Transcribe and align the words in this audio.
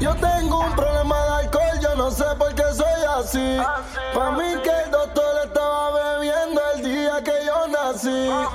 Yo 0.00 0.14
tengo 0.14 0.60
un 0.60 0.74
problema 0.74 1.22
de 1.24 1.30
alcohol, 1.44 1.78
yo 1.82 1.94
no 1.94 2.10
sé 2.10 2.24
por 2.38 2.54
qué 2.54 2.62
soy 2.72 3.02
así. 3.18 3.58
Ah, 3.60 3.82
Para 4.14 4.30
mí 4.32 4.44
que 4.62 4.70
el 4.84 4.90
doctor 4.90 5.34
estaba 5.44 5.90
bebiendo 6.18 6.60
el 6.74 6.82
día 6.82 7.22
que 7.22 7.44
yo 7.44 7.66
nací. 7.68 8.30
Ah, 8.32 8.48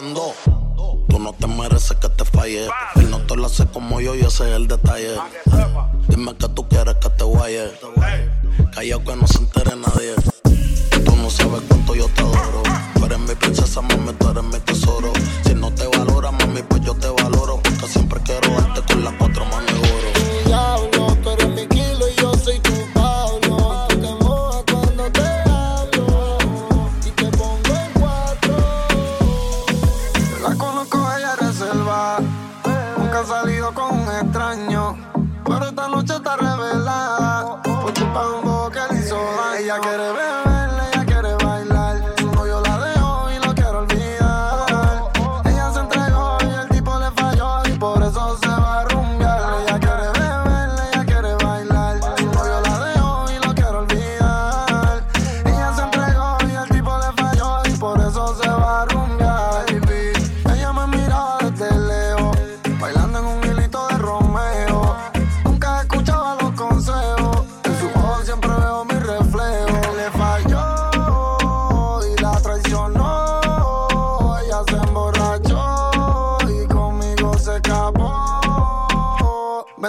volando. 0.00 0.49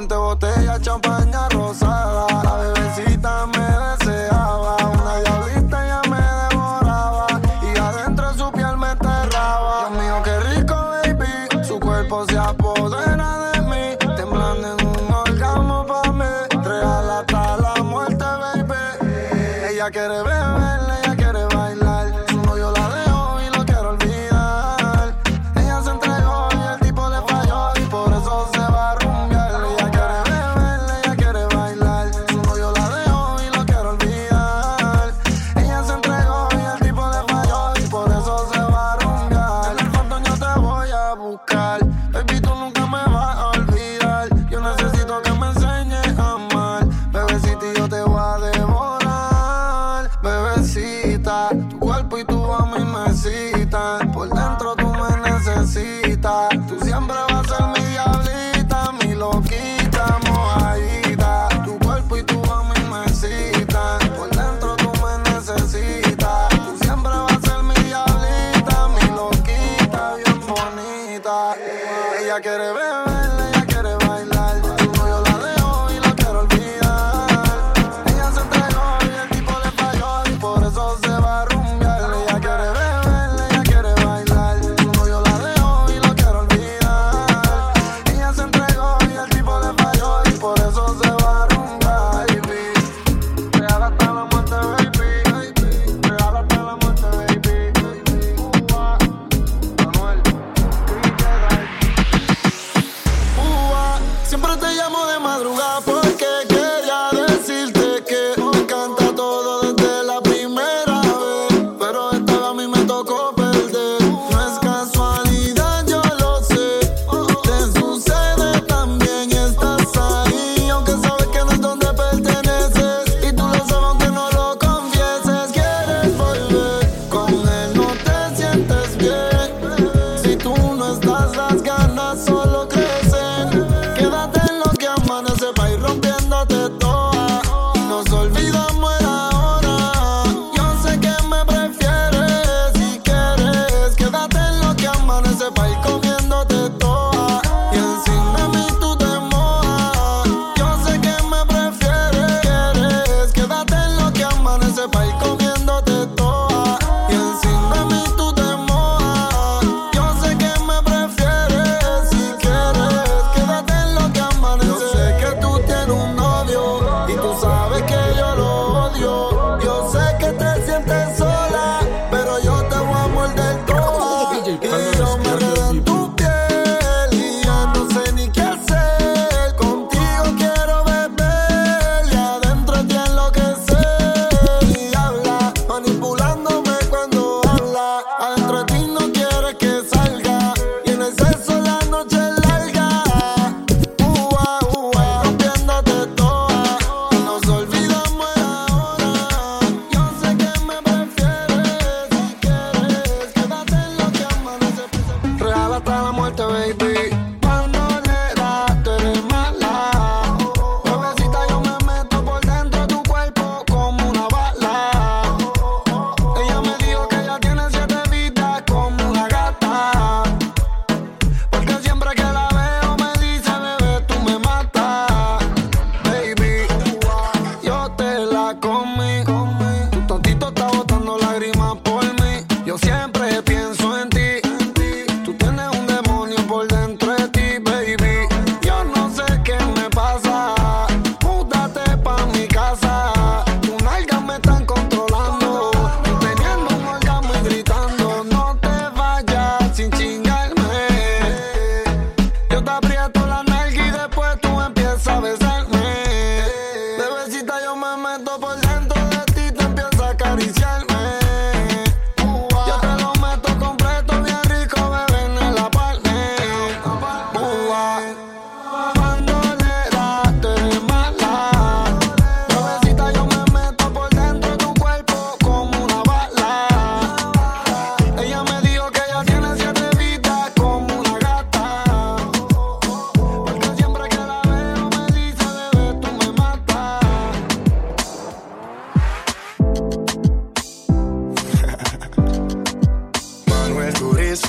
20 0.01 0.15
botellas, 0.15 0.81
champaña, 0.81 1.48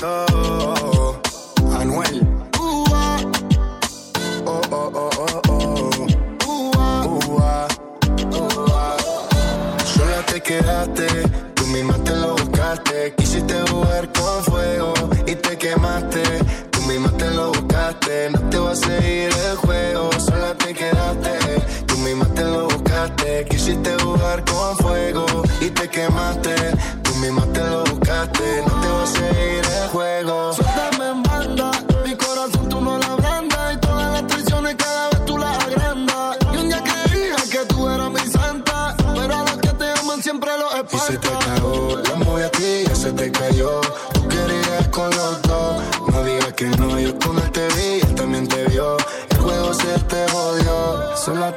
love. 0.03 0.42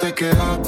te 0.06 0.12
quedaste 0.12 0.65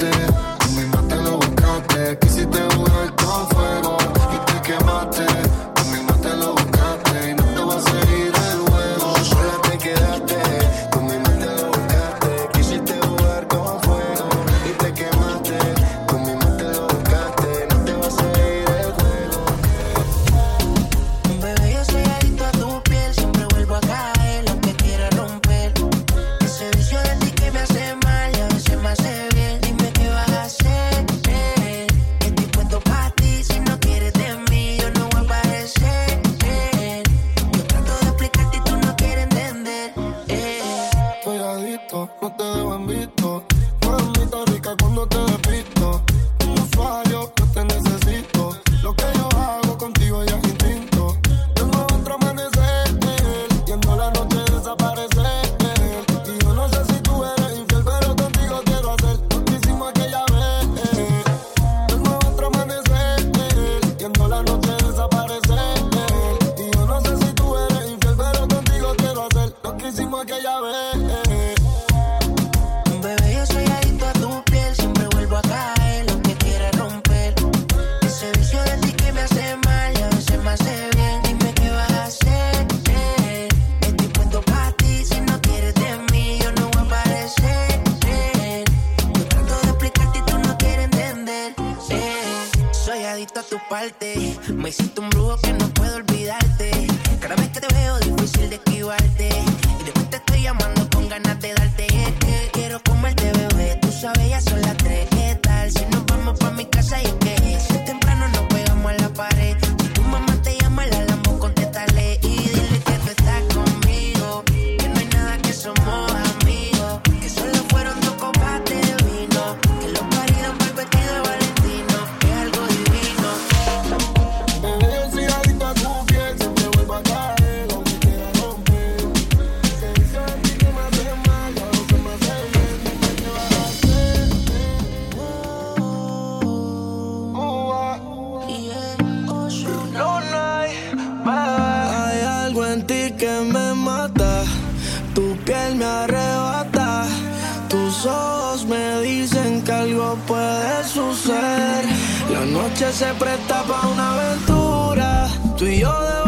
me 148.67 149.01
dicen 149.03 149.63
que 149.63 149.73
algo 149.73 150.17
puede 150.27 150.85
suceder. 150.85 151.85
La 152.33 152.45
noche 152.45 152.93
se 152.93 153.07
presta 153.15 153.63
para 153.65 153.89
una 153.89 154.13
aventura. 154.15 155.29
Tú 155.57 155.65
y 155.67 155.81
yo 155.81 155.93
debemos 156.01 156.28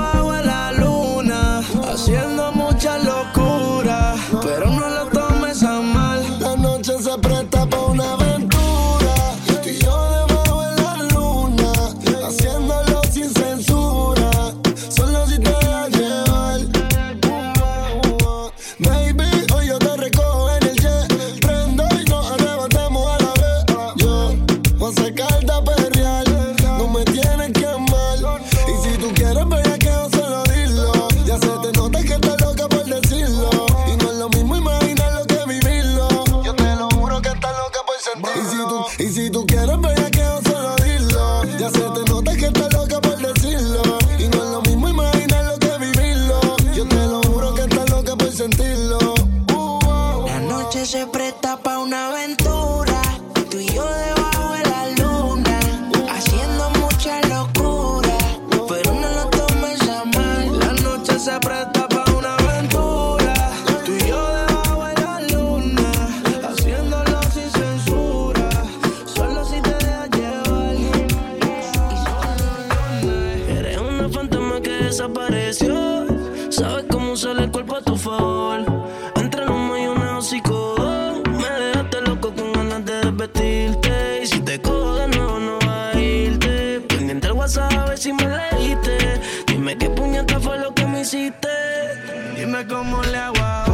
cómo 92.70 93.02
le 93.02 93.18
hago 93.18 93.69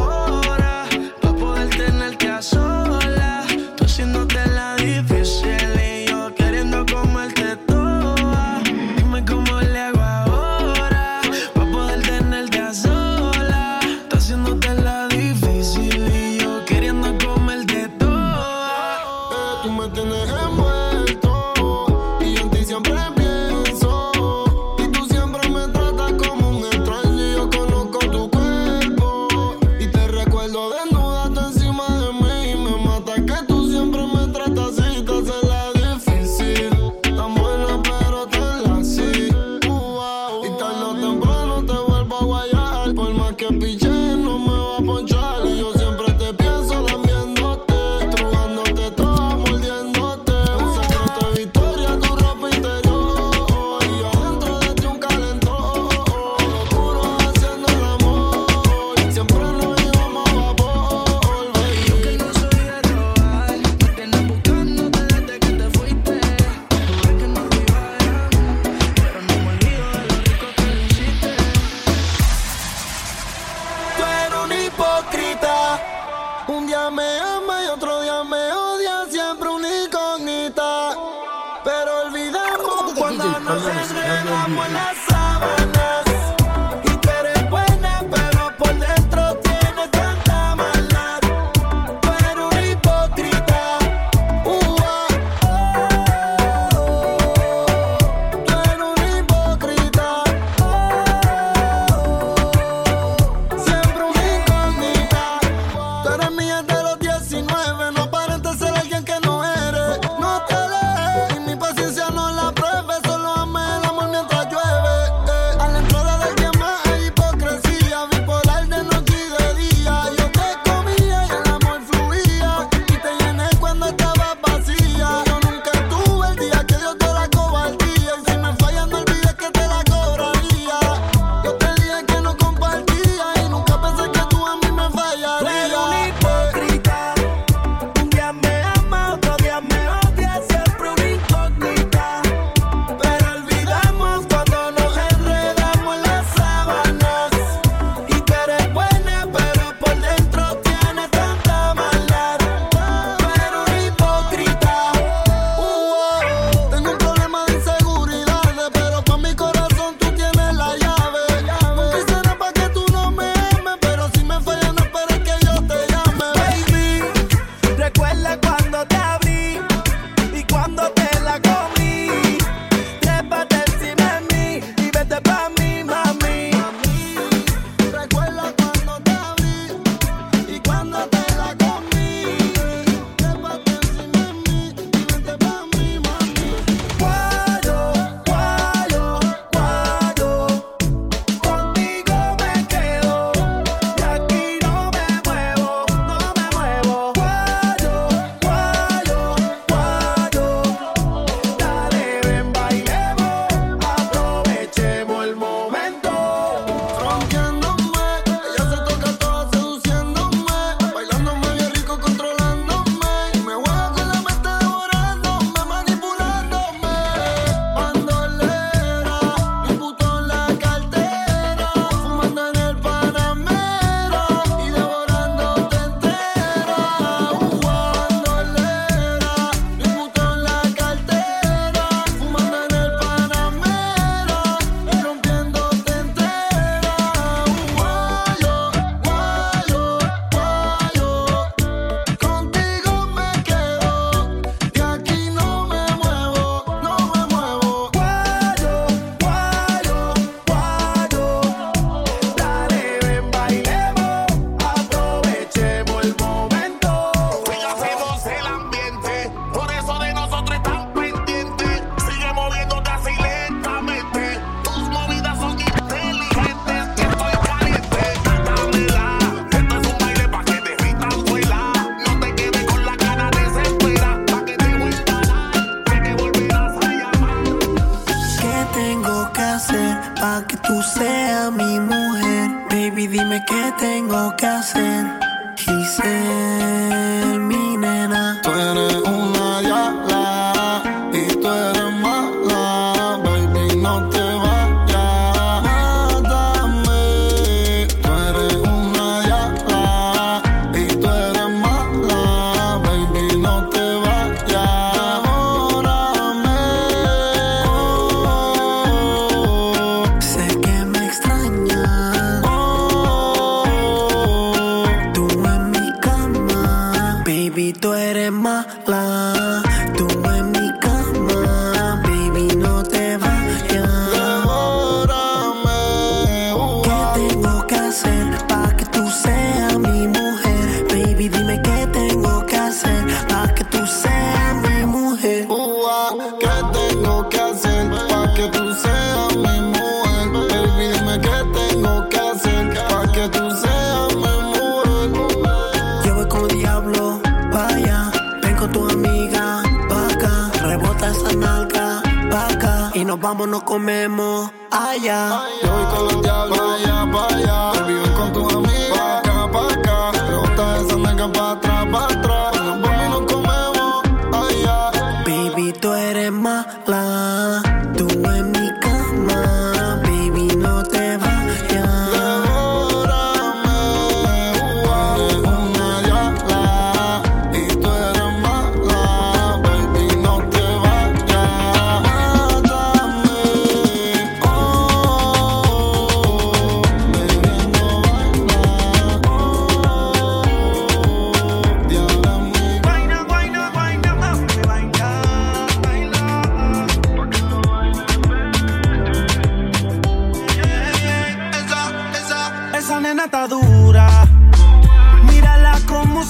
vamos, 353.27 353.49
nos 353.49 353.63
comemos 353.63 354.49
allá. 354.71 355.43
Yo 355.61 355.69
voy 355.69 355.85
con 355.85 356.03
los 356.05 356.21
diablos 356.21 356.59
allá, 356.59 357.11
para 357.11 357.35
allá. 357.35 357.86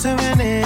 surrender 0.08 0.57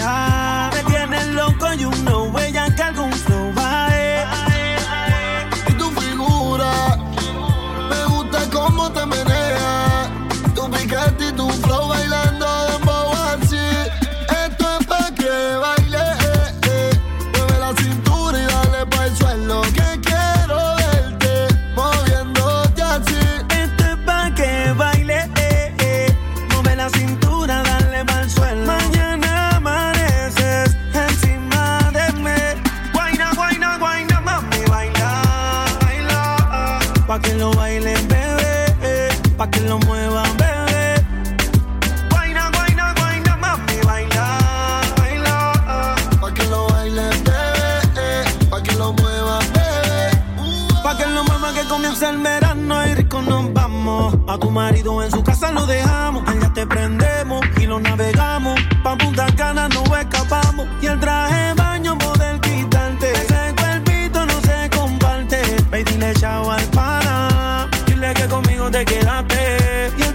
Pa' 50.84 50.98
que 50.98 51.06
no 51.08 51.24
mamá 51.24 51.54
que 51.54 51.64
comience 51.68 52.08
el 52.10 52.18
verano 52.18 52.88
y 52.88 52.96
rico 52.96 53.22
nos 53.22 53.54
vamos. 53.54 54.18
A 54.28 54.38
tu 54.38 54.50
marido 54.50 55.02
en 55.04 55.12
su 55.12 55.24
casa 55.24 55.52
lo 55.52 55.66
dejamos. 55.66 56.28
Allá 56.28 56.52
te 56.54 56.66
prendemos 56.66 57.46
y 57.58 57.66
lo 57.68 57.80
navegamos. 57.80 58.60
Pa' 58.84 58.98
Punta 58.98 59.28
Cana 59.36 59.70
no 59.70 59.84
escapamos. 59.96 60.68
Y 60.82 60.88
el 60.88 61.00
traje 61.00 61.54
baño 61.54 61.98
poder 61.98 62.40
quitarte. 62.42 63.12
Ese 63.12 63.54
cuerpito 63.56 64.26
no 64.26 64.42
se 64.42 64.70
comparte. 64.70 65.42
Baby, 65.70 65.84
dile 65.84 66.14
chao 66.16 66.52
al 66.52 66.64
pana. 66.72 67.70
Dile 67.86 68.14
que 68.14 68.28
conmigo 68.28 68.70
te 68.72 68.84
quedaste. 68.84 70.11